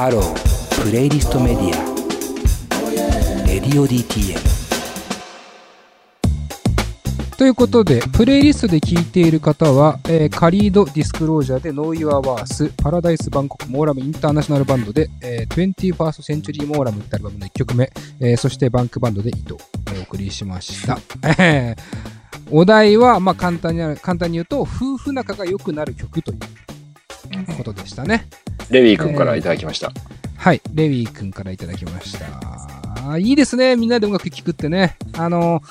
[0.00, 1.66] ハロープレイリストメディ
[3.44, 4.38] アレディオ DTM
[7.36, 18.70] ということで、プレイリストで聴いている方は、えー Khalid Disclosure で Know Your Worth、 Paradise Bangkok Molam International Band で、えー、21st Century モーラムってアルバムの1曲目、えーそして
[18.70, 19.58] Bank Band で糸を
[19.98, 20.98] お送りしました。
[22.50, 26.38] お題は、まあ簡単に簡単に言うと、夫婦仲が良くなる曲という
[27.58, 28.24] ことでしたね。
[28.70, 29.92] レビー君からいただきました。
[30.36, 33.18] はい、レウィー君からいただきました。
[33.18, 34.96] いいですね、みんなで音楽聴くってね。
[35.18, 35.62] あの、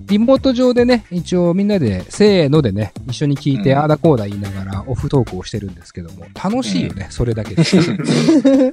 [0.00, 7.62] リモート上でね、一応みんなで、せーのでね、一緒に聴いて、うんあーだこーだ言いながらオフトークをしてるんですけども、楽しいよね、それだけで。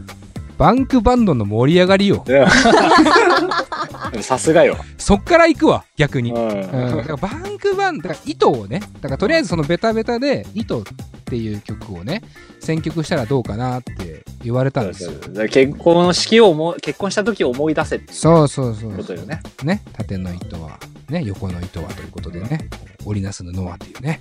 [0.57, 2.23] バンクバンドの盛り上がりよ。
[4.21, 4.77] さすがよ。
[4.97, 6.31] そっから行くわ、逆に。
[6.31, 10.83] ううん、だからバンクバンド、だから糸をね、だからとりあえずそのベタベタで、糸
[11.25, 12.21] っていう曲をね、
[12.59, 15.11] 選曲したらどうかなって言われたんですよ。
[15.49, 19.41] 結婚式を思い結婚した時を思い出せってそうそうそうことよね。
[19.63, 22.69] ね、縦の糸は、ね、横の糸はということでね、
[23.05, 24.19] 織りなす布はというね。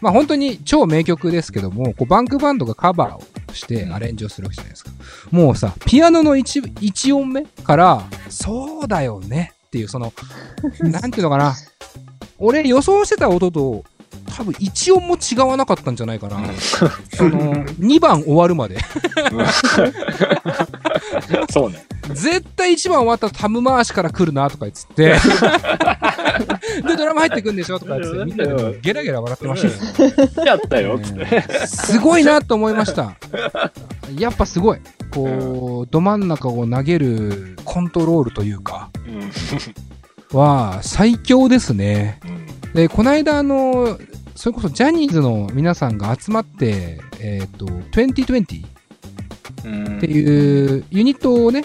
[0.00, 4.90] まあ本当に超名曲ですけども、こうバンクバンドがカバーをしてうんアレンジをするわけじゃないですか。
[5.30, 10.10] もうさ、ピアノの 1, 一音目から、そうだよねっていう、その、
[10.80, 11.54] なんていうのかな。
[12.38, 13.84] 俺予想してた音と、
[14.36, 16.40] 多分1音も違わなかったんじゃないかな。
[17.14, 18.76] その、2番終わるまで。
[21.50, 21.86] そうね。
[22.12, 25.14] 絶対1番終わったらタム回しから来るなとか言って。
[26.86, 30.12] で、ドラマ入ってくんでしょとか言って、みんなでゲラゲラ笑ってましたよ。
[30.44, 31.66] やったよ、つって。
[31.66, 33.16] すごいなと思いました。
[34.18, 34.78] やっぱすごい。
[35.10, 38.90] こう、ど真ん中を投げるコントロールというか、
[40.32, 42.20] は最強ですね。
[42.76, 43.98] で、この間、あの、
[44.34, 48.64] それこそジャニーズの皆さんが集まって、えっ、と、2020
[49.64, 51.64] うんっていうユニットをね、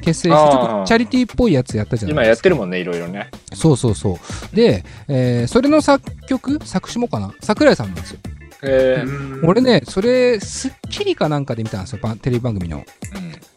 [0.00, 2.28] 結成して、ちょっとチャリティーっぽいやつやったじゃない今ですか。
[2.28, 3.30] やってるもんね、いろいろね。
[3.52, 4.18] そうそうそ
[4.52, 4.56] う。
[4.56, 7.34] で、えーそれの作曲、作詞もかな？
[7.42, 8.20] 桜井さんなんですよ。
[8.62, 9.04] え
[9.42, 12.82] 俺ね、それ、スッキリかなんかで見たんですよ、ばテレビ番組の。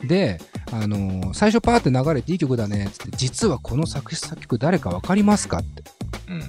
[0.04, 0.42] で、
[0.74, 5.84] あのー最初パーって流れていい曲だねっつって、実はこの作詞作曲誰かわかりますかって、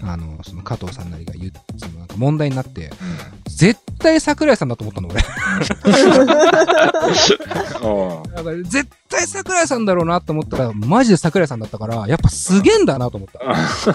[0.02, 2.90] あのーその加藤さんなりが言う、そのなんか問題になって、
[3.46, 5.22] 絶対桜井さんだと思ったの、俺。
[8.34, 13.28] だから絶対桜井さんだろうなと思ったら、マジで桜井さんだったから、やっぱすげえんだなと思っ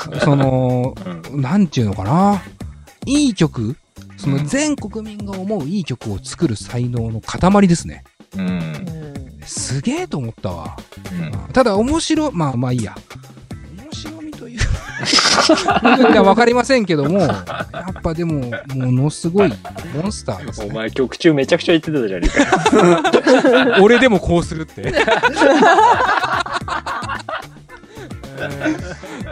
[0.10, 0.20] た。
[0.22, 0.96] その、
[1.32, 2.42] なんていうのかな。
[3.06, 3.76] いい曲
[4.18, 8.04] その全国民が思ういい曲を作る才能の塊ですね。
[9.46, 10.78] すげえと思ったわ。
[11.52, 12.96] ただ面白、まあまあいいや。
[16.12, 17.46] いや、わかりませんけども、や
[17.90, 19.54] っぱでも、ものすごい
[19.96, 20.68] モンスターですね。
[20.72, 23.80] お前曲中めちゃくちゃ言ってたじゃねえか。
[23.82, 24.94] 俺でもこうするって。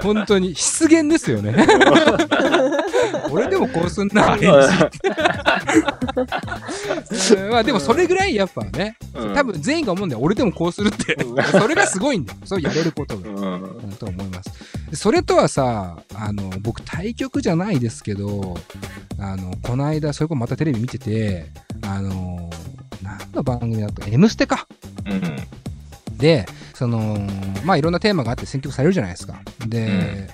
[0.02, 1.56] 本当に失言ですよね。
[3.32, 4.58] 俺でもこうすんな、アレンジ。
[7.50, 10.22] まあでもそれぐらいやっぱね、うん多分全員が思うんだよ。
[10.22, 11.18] 俺でもこうするって。
[11.52, 12.40] それがすごいんだよ。
[12.46, 13.30] そうやれることが。
[13.30, 14.50] うんうんと思います。
[14.90, 18.58] でそれとはさ、あの、僕対局じゃないですけど、
[19.20, 21.46] あの、この間、それこそまたテレビ見てて、
[21.84, 22.50] あの、
[23.04, 24.02] 何の番組だった？
[24.02, 24.68] か、M ステか。
[26.22, 27.18] で、その、
[27.66, 29.42] まあいろんなテーマがあって選曲されるじゃないですか。
[29.68, 30.30] で、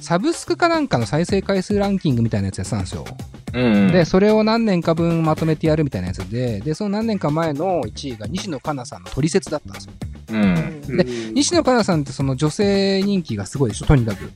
[0.00, 3.04] サブスクかなんかの再生回数ランキングみたいなやつやってたんですよ。
[3.52, 9.92] うんで、それを何年か分まとめてやるみたいなやつで、で、その何年か前の1位が西野カナさんのトリセツだったんですよ。
[10.32, 14.30] うんで、西野カナさんってその女性人気がすごいでしょ、とにかく。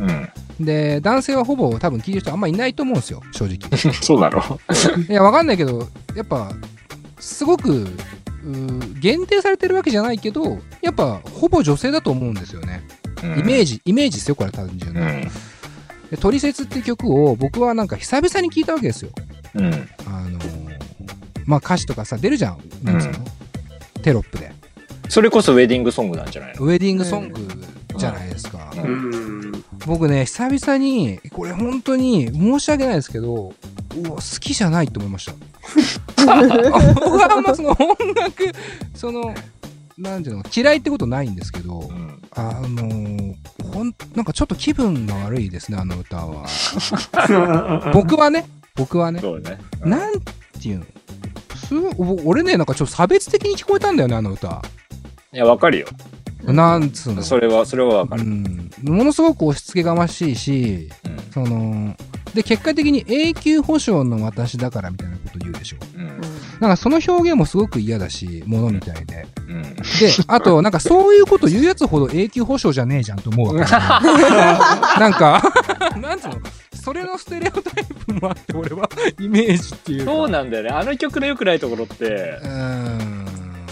[0.00, 0.28] うん
[0.60, 3.78] で、男性はほぼ多分聞いてる人あんまいないと思うんですよ、正直。
[4.00, 4.42] そうだろ
[5.08, 6.50] いや、わかんないけど、やっぱ、
[7.18, 7.86] すごく、
[9.00, 12.82] 限定されてるわけじゃないけど、やっぱ、ほぼ女性だと思うんですよね。
[13.22, 15.00] イメージ、イメージですよ、これ単純な。
[15.00, 15.28] うん
[16.10, 19.10] で、トリセツって曲を僕はなんか久々に聞いたわけですよ。
[19.54, 19.64] うん
[20.06, 20.76] あのー
[21.46, 22.58] まあ歌詞とかさ、出るじゃん。
[22.84, 23.18] なんつうの、
[24.02, 24.52] テロップで。
[25.08, 26.64] それこそウェディングソングなんじゃないの？
[26.64, 27.48] ウェディングソング
[27.96, 28.72] じゃないですか。
[28.76, 29.64] ううん。
[29.84, 33.52] 僕ね、久々に、これ本当に申し訳ないですけど、
[34.04, 35.32] 好きじゃないと思いました。
[36.16, 38.52] 僕はあんまその音楽、
[38.94, 39.34] その、
[39.98, 42.22] なんていうの、嫌いってことないんですけど、うん。
[42.32, 43.34] あのー
[43.72, 46.46] ほん、なんかちょっと気分が悪いですね、あの歌は。
[47.92, 49.58] 僕はね、僕はね、そうね。
[49.84, 50.20] なん
[50.60, 50.84] ていうの
[51.56, 54.62] すごいお俺ね、なんかちょっと差別的に聞こえたんだよね、あの歌。
[55.32, 55.86] いやわかるよ。
[56.42, 57.22] なんつうの。
[57.22, 58.22] それはそれはわかる。
[58.22, 60.90] うん、ものすごく押し付けがましいし、
[61.32, 61.96] その、
[62.36, 65.76] で、結果的に永久保証の私だからみたいなここと言うでしょ。
[65.96, 66.06] うん
[66.60, 69.26] なんかその表現もすごく嫌だし、ものみたいで。
[69.48, 69.82] うんで、
[70.26, 73.70] あと、なんかそういうこと言うやつほど永久保証じゃねえじゃんと思うわけ。
[75.00, 75.42] なんか、
[76.00, 76.36] なんつうの？
[76.72, 78.88] それのステレオタイプもあって、俺は、
[79.20, 80.12] イメージっていうか。
[80.12, 80.70] そうなんだよね。
[80.70, 83.26] あの曲の良くないところってう、ーん。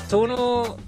[0.09, 0.79] その、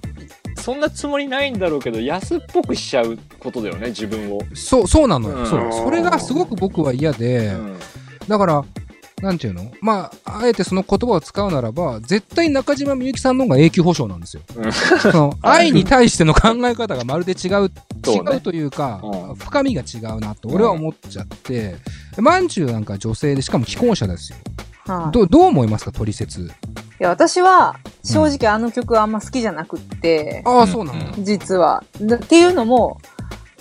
[0.66, 4.40] そんなつもりないんだろうけど、安っぽくしちゃうことだよね、自分を。
[4.52, 5.36] そう、そうなのよ。
[5.36, 5.72] うんそう。
[5.72, 7.78] それがすごく僕は嫌で、うん
[8.26, 8.64] だから、
[9.22, 9.70] なんていうの？
[9.80, 14.42] まあ、あえてその言葉を使うならば、絶対中島みゆきさんの方が永久保証なんですよ。
[14.56, 17.70] うんその 愛に対しての考え方がまるで違う、
[18.04, 21.76] そうね違うというか、うん深みが違うなと俺は思っちゃって、
[22.18, 24.38] まんじゅうなんか女性で、しかも既婚者ですよ。
[24.88, 26.40] はいどうどう思いますか、取説。
[26.40, 26.48] い
[26.98, 27.76] や、私は、
[28.06, 31.06] 正直あの曲はあんま好きじゃなくって、ああ、そうなんだ。
[31.18, 31.82] 実は。
[32.00, 32.98] だっていうのも、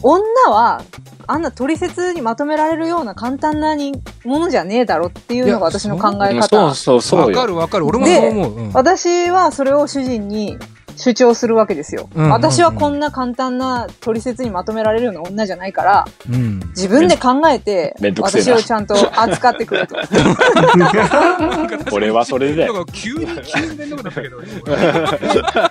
[0.02, 0.82] 女は、
[1.28, 3.94] あんな取説にまとめられるような簡単なに
[4.24, 6.48] ものじゃねえだろっていうのが私の考えうん方。
[6.48, 7.48] そうそうそうわかよ。
[7.48, 7.88] るわかる。
[7.88, 8.54] 俺もそう思う。
[8.60, 10.56] うん私はそれを主人に
[10.96, 12.10] 主張するわけですよ。
[12.14, 16.60] うんうんうん私はこんな簡単な取説にまとめられるような女じゃないから、うん。
[16.70, 19.96] 自分で考えて私をちゃんと扱ってくれと。
[21.92, 24.38] 俺はそれで急に、急に面倒くなったけど。
[24.40, 24.44] っ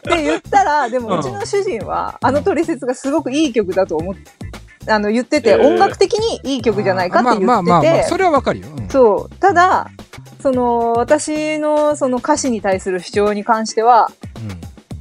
[0.00, 4.21] て言ったら、でうんもうちの主人は、あの取説がすごくいい曲だと思って、
[4.93, 8.69] あの、言ってて、えー音楽的にいい曲じゃないかって言ってて、まあまあまあまあ、それはわかるよ。
[8.76, 9.37] うんそう。
[9.37, 9.88] ただ、
[10.43, 14.11] その、私のその歌詞に対する主張に関しては、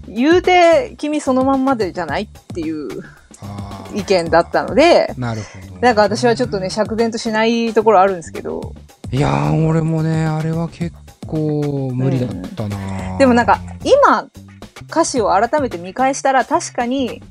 [0.07, 2.87] 言うて、君そのまんまでじゃないっていう
[3.93, 5.81] 意見だったので、なるほど。
[5.81, 8.73] なんか私はちょっとね、釈然としないところあるんですけど、
[9.11, 10.95] いやー、俺もね、あれは結
[11.27, 14.27] 構無理だったな、でもなんか、今、
[14.89, 17.21] 歌詞を改めて見返したら確かに、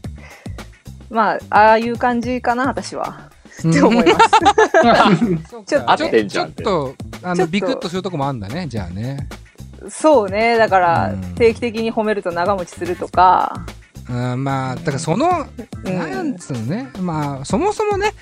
[1.10, 3.30] まあ、ああいう感じかな、私は。
[3.68, 4.30] って思います。
[5.66, 5.96] ちょっと
[6.26, 9.28] ちょっと、あの、ビクッとするとこもあんだね、じゃあね。
[9.90, 10.56] そうね。
[10.58, 13.64] だからうん、定期的に褒めると長持ちするとか、
[14.08, 15.46] うん、まあ、だからその、
[15.84, 18.12] うんなんつうのね、まあ、そもそもね、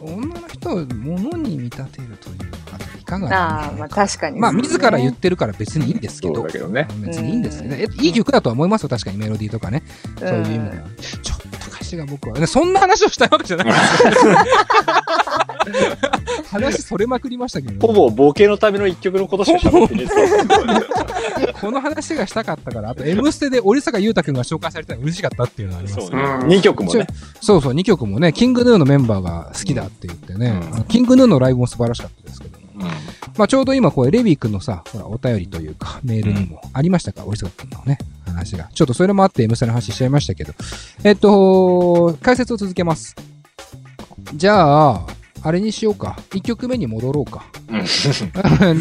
[0.00, 6.42] 女の人を物に見立てるというのはいかがなああ、まあ確かに、まあ、自ら言ってるから別にいいんですけそうど。
[6.42, 6.88] だけどね。
[7.00, 9.82] 別にいいんですけど、えいい曲だとは思いますよ、確かにメロディーとかね。
[10.20, 10.84] うんそういう意味では。
[11.22, 14.36] ちょっと歌詞が僕は、ねそんな話をしたいわけじゃないですよ。
[16.50, 20.04] 話それまくりましたけど、ほぼボケのための一曲のことしか喋ってね
[21.40, 26.16] え この話がしたかったから、あと、M ステで織坂優太くんが紹介されたの嬉しかったっていうのがありますね。
[26.16, 26.56] ね。
[26.56, 27.06] 2曲もね。
[27.40, 32.82] そうそう、2曲もね、キングヌーのメンバーが好きだって言ってね、うんキングヌーのライブも素晴らしかったですけど、うん
[33.36, 38.68] まあちょうど今、これ、レビー君のさ、ほら、お便りというか、メールにもありましたか、織坂君のね、話が。
[38.72, 40.52] ちょっとそれもあって、M ステの話しちゃいましたけど、
[41.02, 43.16] えっと、解説を続けます。
[44.34, 45.06] じゃあ、
[45.44, 46.16] あれにしようか。
[46.30, 47.44] 1曲目に戻ろうか。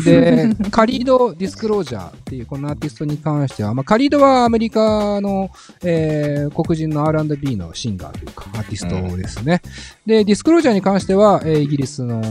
[0.06, 5.50] で、カリード・ディスクロージャーっていうこのアーティストに関しては、まあ、カリードはアメリカの、
[5.83, 9.62] えー黒人の R&B のシンガーというか、アーティストですね。
[10.06, 12.21] で、ディスクロージャーに関しては、えーイギリスの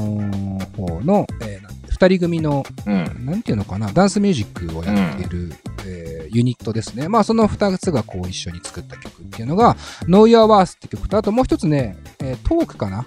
[0.76, 3.26] 方の、えーなん二人組の、うん。
[3.26, 5.52] なんていうのかな、ダンスミュージックをやっている、
[5.86, 7.08] えーユニットですね。
[7.08, 9.76] まあ、その二つがこう一緒に作った曲っていうのが、
[10.08, 13.06] Know Your Worth って曲と、あともう一つね、えートークかな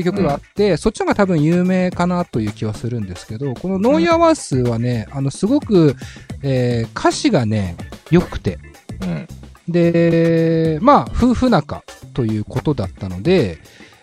[0.00, 5.96] って曲があって、そっちの方が多分有名かなという気はするんですけど、この Know Your Worth はね、あの、すごく、
[6.42, 7.76] えー歌詞がね、
[8.10, 8.58] 良くて、
[9.02, 9.28] うん。
[9.72, 11.82] で、まあ、夫婦仲
[12.14, 13.58] ということだったので、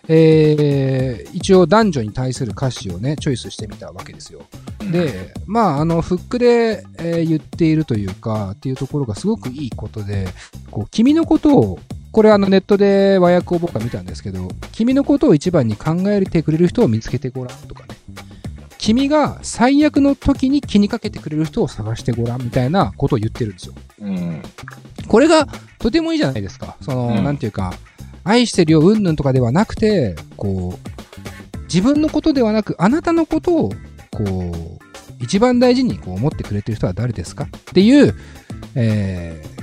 [0.08, 4.42] えー一応男女に対する歌詞をね、チョイスしてみたわけですよ。
[4.92, 10.28] で、まあ、あの、フックで、えー言っているというか、っていうところがすごくいいことで、
[10.72, 11.80] こう、君のことを、
[12.12, 17.96] これあのネットで和訳を僕は見たんですけど、君のことを一番に考えてくれる人を見つけてごらんとかね。
[18.78, 23.74] 君が最悪の時に気にかけてくれる人を探してごらんみたいなことを言ってるんですよ。
[24.02, 24.42] うん。
[25.08, 25.48] これが
[25.80, 26.78] とてもいいじゃないですか。
[26.82, 27.74] その、うんなんていうか、
[28.24, 33.70] 愛してるよ、うんぬんとかではなくて、こう、自分のことではなく、あなたのことを、
[34.12, 38.16] こう、一番大事にこう思ってくれてる人は誰ですかっていう、
[38.76, 39.58] えー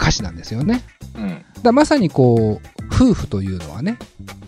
[0.00, 0.82] 歌詞なんですよね。
[1.20, 1.44] うん。
[1.62, 3.98] だまさにこう、夫婦というのはね、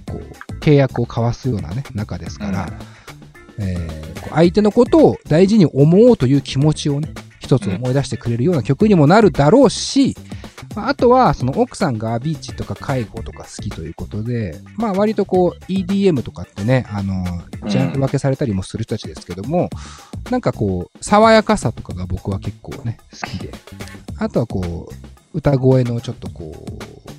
[0.07, 2.73] こう、契約を交わすようなね、仲ですから、
[3.59, 10.17] えーこう相手のことを大事に思おうという気持ちをね、一つ思い出してくれるような曲にもなるだろうし、
[10.77, 17.25] まああとは、その奥さんがビーチとか介護とか好きということで、まあ割とこう EDM とかってね、あの、
[17.69, 19.69] ジャンル分けされたりもする人たちですけども、
[20.31, 23.51] なんかこう、爽やかさとかが僕は結構ね、好きで。
[24.19, 26.67] あとはこう、歌声のちょっとこ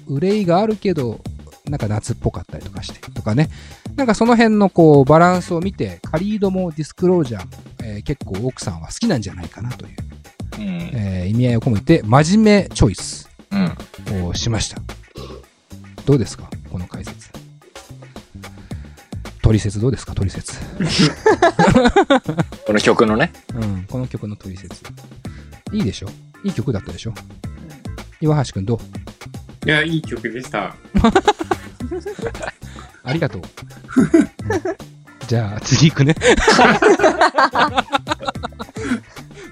[0.08, 1.20] う、憂いがあるけど、
[1.66, 3.50] なんか夏っぽかったりとかして、とかね。
[3.96, 7.46] なんかその辺のこう、バランスを見て、カリードもディスクロージャー、
[7.84, 9.92] えー結構奥さんは好きなんじゃないかなという、
[10.58, 10.64] うん。
[10.94, 14.26] えー意味合いを込めて、真面目チョイスうん。
[14.28, 14.82] をしました。
[16.06, 16.50] どうですか？
[16.70, 17.30] この解説。
[19.42, 20.14] 取説どうですか？
[20.16, 20.54] 取説。
[22.66, 23.32] この曲のね。
[23.54, 24.84] うん、この曲の取説。
[25.72, 26.10] いいでしょ？
[26.44, 27.14] いい曲だったでしょ？
[28.24, 28.80] 岩橋くんど
[29.66, 29.68] う？
[29.68, 30.76] いや、いい曲でした。
[33.04, 33.42] ありがとう。
[33.42, 33.48] うん
[35.26, 36.14] じゃあ、次行くね。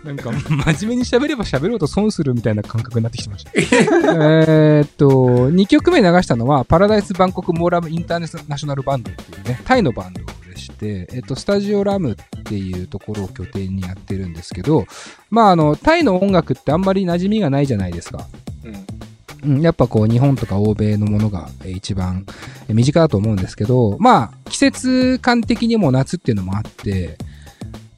[0.04, 3.52] なんか、真面目に喋れば喋ろうと損するみたいな感覚になってきてました。
[3.56, 5.06] えーっと、
[5.50, 14.86] 2曲目流したのは、パラダイス・バンコク・モーラム・インターナショナル・バンドっていうね、タイのバンドでして、えっと、スタジオラムっていうところを拠点にやってるんですけど、
[15.30, 18.28] まあ、あの、タイの音楽ってあんまり馴染みがないじゃないですか。
[18.64, 19.56] うん。
[19.56, 22.26] うん、やっぱこう日本とか欧米のものがえー一番
[22.68, 27.18] えー身近だと思うんですけど、まあ季節感的にも夏っていうのもあって、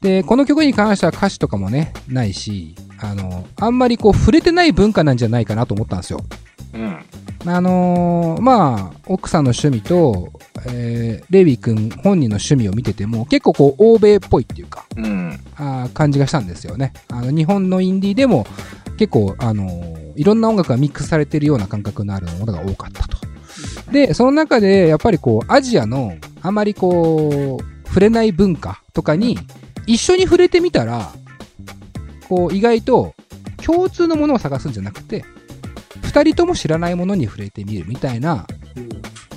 [0.00, 6.20] で、この曲に関しては歌詞とかもね、ないし、あの、あんまりこう触れてない文化なんじゃないかなと思ったんですよ。
[6.74, 6.98] うん。
[7.46, 10.32] あのーまあ、奥さんの趣味と、
[10.66, 15.38] えーレビー君本人の趣味を見てても結構こう欧米っぽいっていうか、うん。
[15.56, 16.92] あー感じがしたんですよね。
[17.08, 18.46] あの日本のインディーでも
[18.98, 23.18] 結構、あのーいろんな音楽がミックスされてるような感覚のあるものが多かったと。
[23.92, 29.38] で、その中でやっぱりこうアジアのあまりこう触れない文化とかに
[29.86, 31.12] 一緒に触れてみたら、
[32.28, 33.14] こう意外と
[33.64, 35.24] 共通のものを探すんじゃなくて、
[36.02, 38.46] 二人とも知らないものに触れてみるみたいな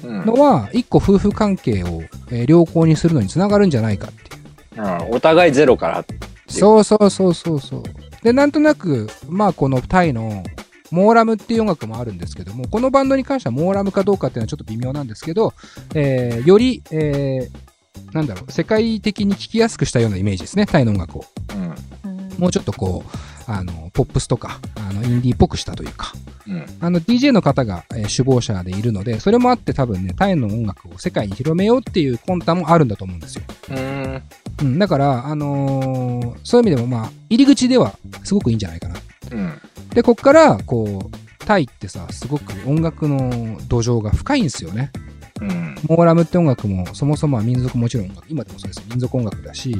[0.04, 4.82] うんのは、一個夫婦関係をえー良好にするのにつながるんじゃないかっていう。
[4.82, 6.06] うんお互いゼロから。
[6.48, 7.84] そうそうそうそうそう。
[8.24, 10.44] で、なんとなく、まあこのタイの
[10.91, 15.53] モーラムっていう音楽もあるんですけども、このバンドに関してはモーラムかどうかっていうのはちょっと微妙なんですけど、
[15.94, 17.67] えーより、えー
[18.13, 21.25] なんだろう、世界的に聴きやすくしたようなイメージですね、タイの音楽を。
[21.56, 22.12] うん。
[22.12, 26.13] うんもうちょっとこう、あの、ポップスとか、あの、インディーっぽくしたというか、
[26.48, 26.65] うん。
[26.79, 33.41] あの、DJ の方が、えー首謀者でいるので、それもあって多分ね、タイの音楽を世界に広めようっていう魂胆もあるんだと思うんですよ。
[33.72, 34.22] うん。
[34.62, 38.96] うん、だから、あのーそういう意味でもまあ、入り口ではすごくいいんじゃないかな。
[39.32, 39.54] うん。
[39.94, 44.92] で、こっから、こう、タイってさ、すごく音楽の土壌が深いんですよね。
[45.42, 45.76] うん。
[45.88, 49.76] モーラムって音楽も、そもそもは民族もちろん今でもそうです民族音楽だし、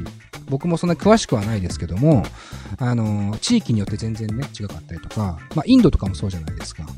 [0.50, 2.24] 僕もそんな詳しくはないですけども、
[2.80, 6.84] あのー地域によって全然ね、違かったりとか、まあ、インドとかもそうじゃないですか。
[6.84, 6.94] だか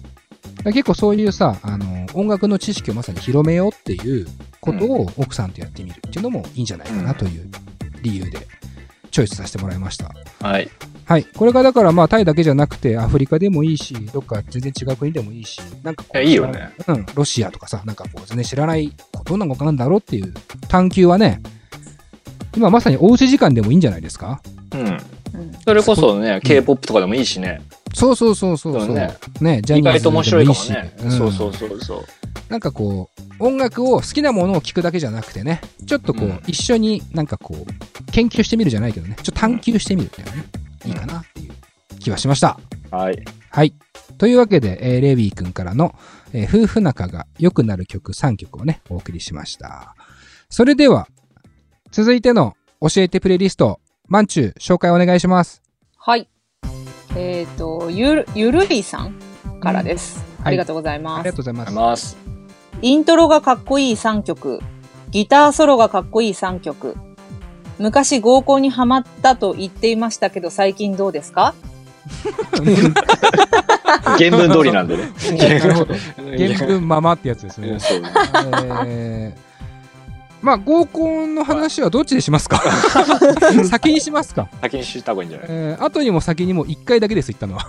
[0.66, 4.28] ら結構そういうさ、あのー音楽の知識をまさに広めようっていう
[4.62, 7.50] ことを奥さんとやってみるっていうのもいいんじゃないかなという
[8.02, 8.48] 理由で
[9.12, 10.12] チョイスさせてもらいました。
[10.42, 10.70] はい。
[11.06, 11.24] はい。
[11.24, 16.70] これがだからまあタイだけじゃなくてアフリカでもいいし、どっか全然違う国でもいいし、なんかこういやいいよね。
[16.88, 18.94] うん、ロシアとかさ、なんかこう全然知らない、
[19.26, 20.34] どんなことなんだろうっていう
[20.68, 21.42] 探求はね、
[22.56, 24.42] 今まさにおうち時間でもいいんじゃないですか？
[24.74, 24.80] うん。
[24.82, 25.00] うん
[25.64, 27.62] それこそね、K-POP とかでもいいしね。
[27.94, 28.86] そうそうそうそうそう。
[28.88, 30.96] そうねねジャニーズ意外と面白いかもでね。
[31.04, 32.06] いいしそうそうそうそう。
[32.50, 40.46] なんかこう、音楽を好きなものを聴くだけじゃなくてね、ちょっとこう、うん一緒になんかこう、研究してみるじゃないけどね、ちょっと探求してみるっていうのはね、
[40.86, 41.52] いいかなっていう
[42.00, 42.60] 気はしました。
[42.92, 43.24] はい。
[43.52, 43.74] はい。
[44.18, 45.96] というわけで、えーレビー君からの、
[46.34, 49.96] えー夫婦仲が良くなる曲3曲をね、お送りしました。
[50.50, 51.08] それでは、
[51.92, 55.62] 続いての教えてプレイリスト、マンチュー、紹介お願いします。
[55.98, 56.28] はい。
[57.16, 59.20] えっ、と、ゆる、ゆるいさん
[59.60, 60.20] からです。
[60.20, 61.24] いありがとうございあます。
[61.24, 61.74] りがとうございまありす。
[61.74, 62.29] がとうございます。
[62.82, 64.60] イントロがかっこいい3曲。
[65.12, 66.96] ギターソロがかっこいい3曲。
[67.78, 71.54] 昔合コンにハマったと言っていましたけど、最近どうですか？
[74.18, 75.12] 原文通りなんでね。
[76.38, 77.78] 原文ままってやつですね
[78.86, 79.50] えー
[80.42, 82.62] まあ、合コンの話はどっちでしますか？
[83.70, 84.48] 先にしますか？
[84.62, 85.48] 先に知った方がいいんじゃない？
[85.50, 87.68] えー後にも先にも1回だけです、言ったのは。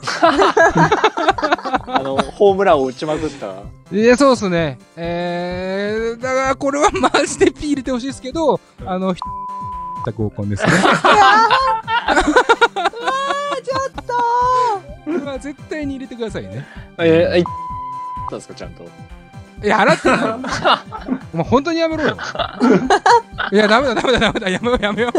[1.93, 3.63] あの、ホームランを打ちまくった。
[3.93, 4.79] いや、そうっすね。
[4.97, 10.71] えー、だからこれはマジでピー入れてほしいですけど、あの、ひった合コンですね。
[13.63, 14.15] ちょっと
[15.05, 16.67] これは絶対に入れてくださいね。
[16.99, 17.45] えー、い っ
[18.29, 18.85] たんですか、ちゃんと。
[19.63, 21.21] いや、払ってない。
[21.35, 22.17] お前本当にやめろよ。
[23.53, 25.13] いや、ダメだ、ダメだ、ダメだ、やめよう、やめよう。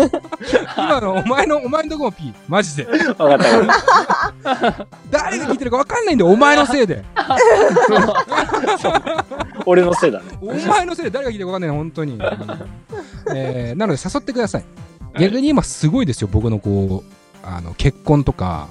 [0.77, 2.33] 今の、お前の、お前のとこもピー。
[2.48, 2.86] マジで。
[2.86, 4.88] わかったわかった。
[5.12, 7.03] 誰が聞いてるか分かんないんだよ、お前のせいで。
[9.65, 10.25] 俺のせいだね。
[10.41, 12.19] お前のせいで誰が聞いてるか分かんないの、本当に。
[13.33, 14.65] えー、なので誘ってください。
[15.19, 17.12] 逆に今すごいですよ、僕のこう、
[17.43, 18.69] あの、結婚とか、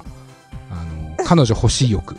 [0.69, 2.17] あの、彼女欲しい欲。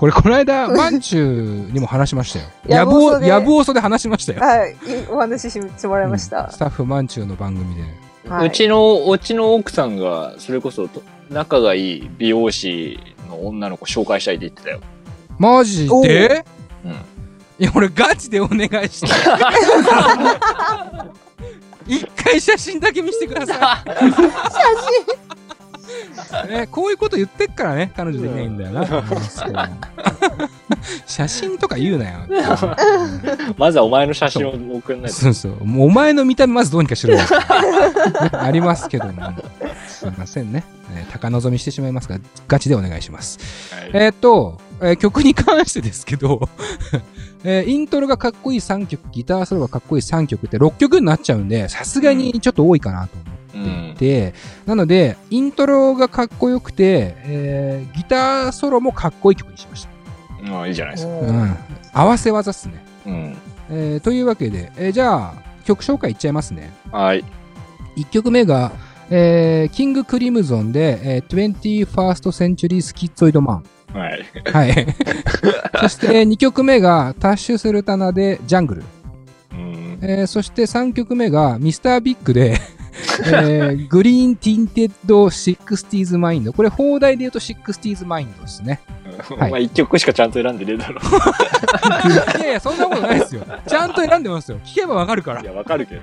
[0.00, 2.46] これ、この間、マンチューにも話しましたよ。
[2.66, 4.40] ややぶお、やぶおそで話しましたよ。
[4.40, 4.74] はい、
[5.10, 6.44] お話ししてもらいました。
[6.44, 7.82] うんスタッフマンチューの番組で。
[8.26, 14.80] はいうちの、うちの奥さんが、それこそと、仲がいい美容師の女の子紹介したいって言ってたよ。
[15.38, 16.46] マジおで
[16.82, 16.92] うん。
[16.92, 16.96] い
[17.58, 19.06] や、俺ガチでお願いして。
[21.86, 23.90] 一回写真だけ見せてください。
[26.48, 28.86] ね、こういうこと言ってっからね、彼女できないんだよな。
[31.06, 32.18] 写真とか言うなよ。
[33.58, 35.16] まずはお前の写真を送んないと。
[35.16, 35.54] そうそう。
[35.78, 37.20] お前の見た目まずどうにかしろよ。
[38.32, 39.32] ありますけども。
[39.88, 40.64] すいませんね。
[40.94, 43.38] えー高望みしてしまいますが、ガチでお願いします。
[43.74, 46.48] はいえーっと、えー曲に関してですけど、
[47.44, 53.32] えーイントロがかっこいい3曲、ギターソロがかっこいい3曲って6曲になっちゃうんで、さすがにちょっと多いかなと思うん。
[53.32, 54.34] っていて、
[54.66, 59.90] なので、イントロがかっこよくて、えーギターソロもかっこいい曲にしました。
[60.50, 61.12] まあいいじゃないですか。
[61.12, 61.56] うん。
[61.92, 62.84] 合わせ技っすね。
[63.06, 63.36] うん。
[63.70, 66.72] えーというわけで、えーじゃあ、曲紹介いっちゃいますね。
[66.92, 67.24] はい。
[67.96, 68.72] 1曲目が、
[69.10, 73.64] えーキングクリムゾンで、えー、21st Century スキッツォイドマン。
[73.92, 74.24] はい。
[74.52, 74.86] はい。
[75.82, 78.84] そして2曲目がタッシュスルタナでジャングル。
[79.52, 79.98] うん。
[80.02, 82.56] えーそして3曲目がミスタービッグで、
[83.26, 86.52] えーグリーンティンテッド 60s マインド。
[86.52, 88.80] これ邦題で言うと 60s マインドですね。
[89.30, 91.00] お前一曲しかちゃんと選んでねえだろ。
[92.38, 93.44] いやいや、そんなことないですよ。
[93.66, 94.58] ちゃんと選んでますよ。
[94.64, 95.42] 聞けばわかるから。
[95.42, 96.02] いや、わかるけど。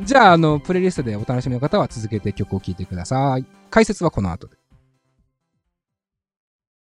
[0.02, 3.44] じゃあ、あの、プレイリストでお楽しみの方は続けて曲を聴いてください。
[3.70, 4.59] 解説はこの後で。